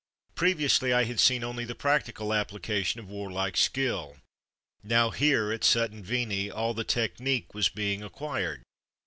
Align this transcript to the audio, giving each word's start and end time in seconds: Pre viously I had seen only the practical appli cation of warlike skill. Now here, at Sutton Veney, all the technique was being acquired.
Pre 0.33 0.55
viously 0.55 0.91
I 0.95 1.03
had 1.03 1.19
seen 1.19 1.43
only 1.43 1.63
the 1.63 1.75
practical 1.75 2.29
appli 2.29 2.59
cation 2.59 2.99
of 2.99 3.07
warlike 3.07 3.55
skill. 3.55 4.17
Now 4.81 5.11
here, 5.11 5.51
at 5.51 5.63
Sutton 5.63 6.03
Veney, 6.03 6.49
all 6.51 6.73
the 6.73 6.83
technique 6.83 7.53
was 7.53 7.69
being 7.69 8.01
acquired. 8.01 8.63